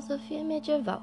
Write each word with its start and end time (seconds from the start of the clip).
Filosofia 0.00 0.42
medieval. 0.42 1.02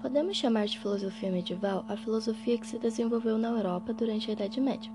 Podemos 0.00 0.36
chamar 0.36 0.66
de 0.66 0.78
filosofia 0.78 1.32
medieval 1.32 1.84
a 1.88 1.96
filosofia 1.96 2.56
que 2.56 2.66
se 2.66 2.78
desenvolveu 2.78 3.36
na 3.36 3.48
Europa 3.48 3.92
durante 3.92 4.30
a 4.30 4.34
Idade 4.34 4.60
Média. 4.60 4.92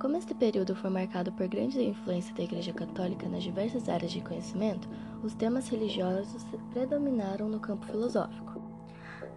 Como 0.00 0.16
este 0.16 0.34
período 0.34 0.74
foi 0.74 0.90
marcado 0.90 1.30
por 1.30 1.46
grande 1.46 1.80
influência 1.80 2.34
da 2.34 2.42
Igreja 2.42 2.72
Católica 2.72 3.28
nas 3.28 3.44
diversas 3.44 3.88
áreas 3.88 4.10
de 4.10 4.20
conhecimento, 4.20 4.88
os 5.22 5.32
temas 5.32 5.68
religiosos 5.68 6.44
predominaram 6.72 7.48
no 7.48 7.60
campo 7.60 7.86
filosófico. 7.86 8.60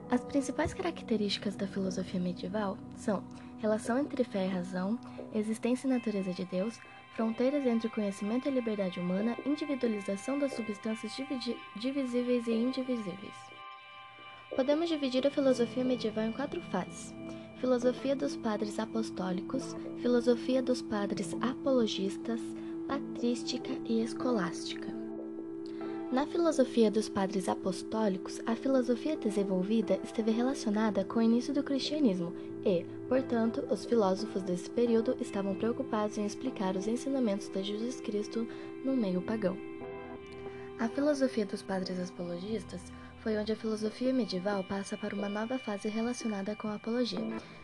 As 0.10 0.24
principais 0.24 0.74
características 0.74 1.56
da 1.56 1.68
filosofia 1.68 2.20
medieval 2.20 2.80
são 2.96 3.24
relação 3.60 4.00
entre 4.00 4.24
fé 4.24 4.48
e 4.48 4.50
razão, 4.50 4.98
existência 5.36 5.86
e 5.86 5.92
natureza 5.92 6.34
de 6.34 6.46
Deus, 6.46 6.80
fronteiras 7.16 7.64
entre 7.68 7.90
conhecimento 7.90 8.48
e 8.48 8.52
liberdade 8.52 9.00
humana, 9.00 9.38
individualização 9.46 10.40
das 10.40 10.54
substâncias 10.54 11.16
divisíveis 11.76 12.48
e 12.48 12.54
indivisíveis. 12.54 13.51
Podemos 14.56 14.90
dividir 14.90 15.26
a 15.26 15.32
filosofia 15.32 15.84
medieval 15.84 16.26
em 16.26 16.32
quatro 16.34 16.60
fases: 16.64 17.14
filosofia 17.62 18.14
dos 18.16 18.36
padres 18.36 18.78
apostólicos, 18.80 19.76
filosofia 20.02 20.62
dos 20.62 20.82
padres 20.82 21.34
apologistas, 21.40 22.42
patrística 22.86 23.72
e 23.86 24.04
escolástica. 24.04 24.92
Na 26.12 26.28
filosofia 26.28 26.92
dos 26.92 27.08
padres 27.08 27.48
apostólicos, 27.48 28.42
a 28.46 28.54
filosofia 28.54 29.16
desenvolvida 29.16 29.98
esteve 30.04 30.32
relacionada 30.32 31.06
com 31.06 31.20
o 31.20 31.22
início 31.22 31.54
do 31.54 31.64
cristianismo 31.64 32.34
e, 32.66 32.86
portanto, 33.08 33.66
os 33.72 33.86
filósofos 33.86 34.44
desse 34.44 34.70
período 34.70 35.16
estavam 35.22 35.56
preocupados 35.56 36.18
em 36.18 36.26
explicar 36.26 36.76
os 36.76 36.90
ensinamentos 36.90 37.48
de 37.48 37.64
Jesus 37.64 38.02
Cristo 38.02 38.46
no 38.84 38.98
meio 38.98 39.22
pagão. 39.22 39.58
A 40.78 40.90
filosofia 40.90 41.46
dos 41.46 41.62
padres 41.62 41.98
apologistas 42.10 42.82
foi 43.22 43.38
onde 43.38 43.52
a 43.52 43.56
filosofia 43.56 44.12
medieval 44.12 44.64
passa 44.64 44.98
para 44.98 45.16
uma 45.16 45.30
nova 45.30 45.60
fase 45.60 45.88
relacionada 45.88 46.56
com 46.56 46.68
a 46.68 46.76
apologia. 46.76 47.20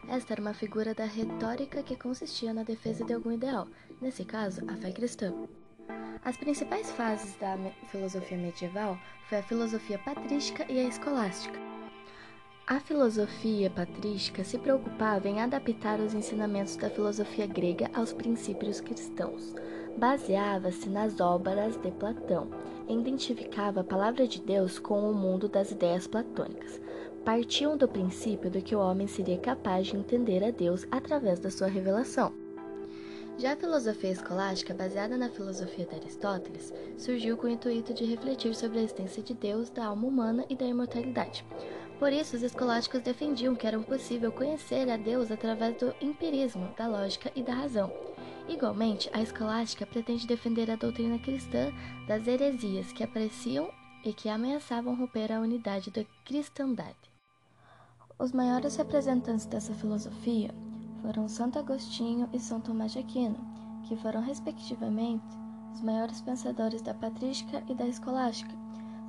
Esta 0.08 0.34
era 0.34 0.42
uma 0.42 0.54
figura 0.54 0.94
da 0.94 1.06
retórica 1.06 1.82
que 1.82 1.96
consistia 1.96 2.54
na 2.54 2.64
defesa 2.64 3.04
de 3.04 3.14
algum 3.14 3.32
ideal, 3.32 3.68
nesse 4.00 4.24
caso, 4.24 4.62
a 4.68 4.76
fé 4.76 4.92
cristã. 4.92 5.34
As 6.24 6.38
principais 6.38 6.92
fases 6.92 7.36
da 7.38 7.58
filosofia 7.88 8.38
medieval 8.38 9.00
foi 9.28 9.40
a 9.40 9.44
filosofia 9.44 9.98
patrística 9.98 10.66
e 10.72 10.80
a 10.80 10.84
escolástica. 10.84 11.60
A 12.68 12.80
filosofia 12.80 13.70
patrística 13.70 14.44
se 14.44 14.60
preocupava 14.60 15.28
em 15.28 15.42
adaptar 15.42 16.00
os 16.00 16.14
ensinamentos 16.14 16.76
da 16.76 16.90
filosofia 16.90 17.48
grega 17.48 17.90
aos 17.94 18.14
princípios 18.14 18.80
cristãos. 18.80 19.56
Baseava-se 19.98 20.88
nas 20.90 21.20
obras 21.20 21.78
de 21.78 21.90
Platão 21.92 22.52
identificava 22.90 23.82
a 23.82 23.84
palavra 23.84 24.28
de 24.28 24.42
Deus 24.42 24.80
com 24.80 25.10
o 25.10 25.14
mundo 25.14 25.48
das 25.48 25.72
ideias 25.72 26.08
platônicas. 26.08 26.80
Partiam 27.26 27.76
do 27.76 27.88
princípio 27.88 28.50
de 28.50 28.62
que 28.62 28.76
o 28.76 28.80
homem 28.80 29.08
seria 29.08 29.38
capaz 29.38 29.88
de 29.88 29.98
entender 29.98 30.44
a 30.44 30.52
Deus 30.52 30.88
através 30.90 31.40
da 31.40 31.52
sua 31.52 31.68
revelação. 31.68 32.34
Já 33.38 33.54
a 33.54 33.56
filosofia 33.56 34.10
escolástica, 34.10 34.74
baseada 34.74 35.16
na 35.16 35.30
filosofia 35.30 35.86
de 35.86 35.96
Aristóteles, 35.96 36.74
surgiu 36.98 37.38
com 37.38 37.46
o 37.46 37.50
intuito 37.50 37.94
de 37.94 38.04
refletir 38.04 38.56
sobre 38.56 38.80
a 38.80 38.82
existência 38.82 39.22
de 39.22 39.36
Deus, 39.36 39.70
da 39.70 39.86
alma 39.86 40.08
humana 40.08 40.44
e 40.50 40.56
da 40.56 40.66
imortalidade. 40.66 41.46
Por 42.00 42.12
isso, 42.12 42.36
os 42.36 42.42
escolásticos 42.42 43.02
defendiam 43.02 43.56
que 43.56 43.68
era 43.68 43.78
possível 43.80 44.32
conhecer 44.32 44.90
a 44.90 44.98
Deus 44.98 45.32
através 45.32 45.78
do 45.78 45.94
empirismo, 46.02 46.74
da 46.76 46.88
lógica 46.88 47.32
e 47.36 47.44
da 47.44 47.54
razão. 47.54 47.92
Igualmente, 48.48 49.10
a 49.14 49.22
escolástica 49.22 49.86
pretende 49.86 50.26
defender 50.26 50.72
a 50.72 50.78
doutrina 50.78 51.20
cristã 51.20 51.72
das 52.08 52.26
heresias 52.28 52.94
que 52.94 53.04
apareciam 53.04 53.70
e 54.06 54.14
que 54.14 54.30
ameaçavam 54.30 54.96
romper 54.96 55.34
a 55.34 55.42
unidade 55.42 55.92
da 55.92 56.06
cristandade. 56.24 57.12
Os 58.18 58.32
maiores 58.32 58.76
representantes 58.78 59.46
dessa 59.46 59.74
filosofia 59.74 60.56
foram 61.02 61.28
Santo 61.28 61.60
Agostinho 61.60 62.30
e 62.34 62.40
São 62.40 62.62
Tomás 62.62 62.94
de 62.94 63.00
Aquino, 63.00 63.38
que 63.84 63.98
foram, 63.98 64.22
respectivamente, 64.22 65.28
os 65.74 65.82
maiores 65.82 66.22
pensadores 66.22 66.82
da 66.82 66.94
patrística 66.94 67.62
e 67.70 67.76
da 67.76 67.86
escolástica. 67.86 68.56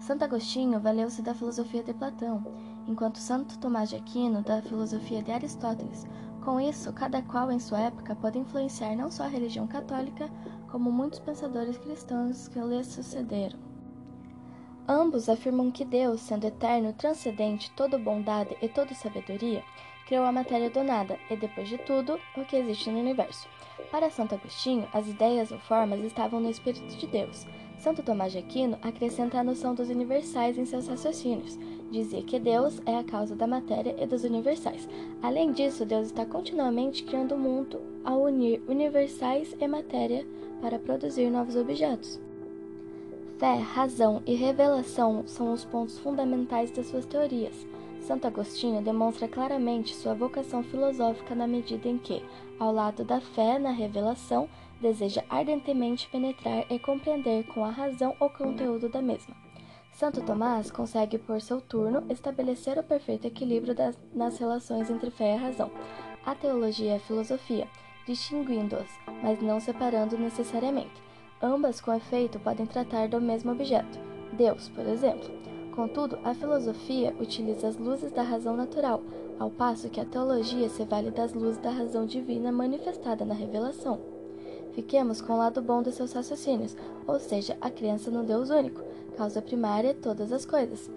Santo 0.00 0.24
Agostinho 0.24 0.80
valeu-se 0.80 1.22
da 1.22 1.34
filosofia 1.34 1.82
de 1.82 1.94
Platão, 1.94 2.44
enquanto 2.86 3.18
Santo 3.18 3.58
Tomás 3.58 3.88
de 3.88 3.96
Aquino 3.96 4.42
da 4.42 4.60
filosofia 4.62 5.22
de 5.22 5.30
Aristóteles. 5.30 6.04
Com 6.44 6.60
isso, 6.60 6.93
cada 6.93 7.21
qual 7.22 7.50
em 7.50 7.59
sua 7.59 7.81
época 7.81 8.15
pode 8.16 8.38
influenciar 8.38 8.97
não 8.97 9.10
só 9.10 9.25
a 9.25 9.28
religião 9.28 9.66
católica, 9.66 10.31
como 10.71 10.91
muitos 10.91 11.19
pensadores 11.19 11.76
cristãos 11.78 12.49
que 12.49 12.59
lhes 12.60 12.87
sucederam. 12.87 13.67
Ambos 14.91 15.28
afirmam 15.28 15.71
que 15.71 15.84
Deus, 15.84 16.22
sendo 16.22 16.47
eterno, 16.47 16.94
transcendente, 16.94 17.71
toda 17.72 17.99
bondade 17.99 18.56
e 18.62 18.69
toda 18.69 18.94
sabedoria, 18.94 19.62
criou 20.06 20.25
a 20.25 20.32
matéria 20.32 20.71
do 20.71 20.82
nada 20.82 21.19
e, 21.28 21.37
depois 21.37 21.69
de 21.69 21.76
tudo, 21.76 22.19
o 22.34 22.44
que 22.47 22.56
existe 22.56 22.88
no 22.91 22.99
universo. 22.99 23.47
Para 23.91 24.09
Santo 24.09 24.34
Agostinho, 24.34 24.88
as 24.94 25.06
ideias 25.06 25.53
ou 25.53 25.59
formas 25.59 26.00
estavam 26.00 26.41
no 26.41 26.49
Espírito 26.49 26.97
de 26.97 27.06
Deus. 27.06 27.47
Santo 27.76 28.03
Tomás 28.03 28.32
de 28.32 28.38
Aquino 28.38 28.78
acrescenta 28.81 29.38
a 29.38 29.44
noção 29.44 29.75
dos 29.75 29.91
universais 29.91 30.56
em 30.56 30.65
seus 30.65 30.88
raciocínios. 30.88 31.59
Dizia 31.91 32.22
que 32.22 32.41
Deus 32.41 32.81
é 32.87 32.97
a 32.97 33.05
causa 33.05 33.37
da 33.37 33.47
matéria 33.47 33.94
e 34.03 34.06
dos 34.06 34.25
universais. 34.25 34.88
Além 35.22 35.53
disso, 35.53 35.84
Deus 35.84 36.06
está 36.06 36.25
continuamente 36.25 37.05
criando 37.05 37.34
o 37.34 37.38
mundo 37.38 37.78
ao 38.03 38.22
unir 38.22 38.62
universais 38.66 39.55
e 39.60 39.69
matéria 39.69 40.26
para 40.62 40.78
produzir 40.78 41.28
novos 41.28 41.56
objetos. 41.56 42.19
Fé, 43.38 43.54
razão 43.54 44.21
e 44.26 44.34
revelação 44.34 45.22
são 45.28 45.53
os 45.53 45.65
pontos 45.65 45.97
fundamentais 45.97 46.72
das 46.72 46.88
suas 46.88 47.06
teorias. 47.06 47.54
Santo 48.00 48.26
Agostinho 48.26 48.82
demonstra 48.82 49.28
claramente 49.28 49.94
sua 49.94 50.12
vocação 50.12 50.65
filosófica 50.65 51.37
na 51.37 51.47
medida 51.47 51.88
em 51.88 51.99
que, 51.99 52.21
ao 52.59 52.72
lado 52.72 53.04
da 53.04 53.21
fé 53.21 53.56
na 53.56 53.71
revelação, 53.71 54.49
deseja 54.81 55.22
ardentemente 55.31 56.09
penetrar 56.10 56.65
e 56.69 56.81
compreender 56.81 57.44
com 57.54 57.65
a 57.65 57.71
razão 57.71 58.16
o 58.19 58.28
conteúdo 58.28 58.88
da 58.88 59.00
mesma. 59.00 59.37
Santo 59.93 60.20
Tomás 60.22 60.69
consegue, 60.72 61.16
por 61.16 61.41
seu 61.41 61.60
turno, 61.60 62.05
estabelecer 62.10 62.76
o 62.76 62.82
perfeito 62.82 63.28
equilíbrio 63.28 63.72
das, 63.72 63.97
nas 64.12 64.37
relações 64.37 64.91
entre 64.91 65.12
fé 65.12 65.37
e 65.37 65.38
razão, 65.38 65.70
a 66.26 66.34
teologia 66.34 66.94
e 66.94 66.97
a 66.97 67.00
filosofia, 67.00 67.69
distinguindo-as, 68.05 68.88
mas 69.22 69.41
não 69.41 69.60
separando 69.60 70.19
necessariamente. 70.19 71.07
Ambas, 71.41 71.81
com 71.81 71.94
efeito, 71.94 72.41
podem 72.41 72.66
tratar 72.66 73.09
do 73.09 73.21
mesmo 73.21 73.53
objeto, 73.53 73.99
Deus, 74.32 74.69
por 74.71 74.84
exemplo. 74.84 75.31
Contudo, 75.72 76.19
a 76.25 76.34
filosofia 76.34 77.15
utiliza 77.21 77.69
as 77.69 77.76
luzes 77.76 78.10
da 78.10 78.22
razão 78.22 78.56
natural, 78.56 79.00
ao 79.38 79.49
passo 79.49 79.88
que 79.88 80.00
a 80.00 80.04
teologia 80.04 80.69
se 80.69 80.84
vale 80.84 81.12
das 81.12 81.32
luzes 81.34 81.59
da 81.59 81.71
razão 81.71 82.06
divina 82.06 82.50
manifestada 82.50 83.25
na 83.25 83.34
revelação. 83.34 84.00
Fiquemos 84.72 85.21
com 85.22 85.34
o 85.34 85.38
lado 85.38 85.62
bom 85.62 85.81
de 85.81 85.93
seus 85.93 86.12
raciocínios, 86.12 86.76
ou 87.06 87.21
seja, 87.21 87.56
a 87.60 87.70
crença 87.70 88.10
no 88.10 88.25
Deus 88.25 88.50
único, 88.50 88.82
causa 89.16 89.41
primária 89.41 89.94
de 89.94 90.00
todas 90.00 90.32
as 90.32 90.44
coisas. 90.44 90.91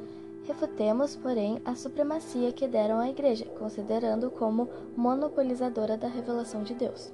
Refutemos, 0.47 1.16
porém, 1.16 1.62
a 1.63 1.75
supremacia 1.75 2.52
que 2.52 2.68
deram 2.68 3.00
à 3.00 3.08
Igreja, 3.08 3.46
considerando 3.59 4.31
como 4.31 4.68
monopolizadora 4.97 5.97
da 5.97 6.08
revelação 6.08 6.63
de 6.63 6.73
Deus. 6.73 7.13